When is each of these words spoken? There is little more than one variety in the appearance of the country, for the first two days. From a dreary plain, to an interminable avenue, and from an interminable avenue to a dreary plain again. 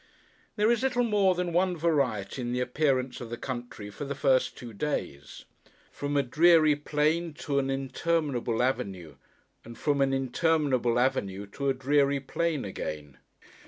There 0.55 0.71
is 0.71 0.81
little 0.81 1.03
more 1.03 1.35
than 1.35 1.53
one 1.53 1.77
variety 1.77 2.41
in 2.41 2.53
the 2.53 2.59
appearance 2.59 3.21
of 3.21 3.29
the 3.29 3.37
country, 3.37 3.91
for 3.91 4.03
the 4.03 4.15
first 4.15 4.57
two 4.57 4.73
days. 4.73 5.45
From 5.91 6.17
a 6.17 6.23
dreary 6.23 6.75
plain, 6.75 7.35
to 7.35 7.59
an 7.59 7.69
interminable 7.69 8.63
avenue, 8.63 9.17
and 9.63 9.77
from 9.77 10.01
an 10.01 10.11
interminable 10.11 10.97
avenue 10.97 11.45
to 11.51 11.69
a 11.69 11.75
dreary 11.75 12.19
plain 12.19 12.65
again. 12.65 13.19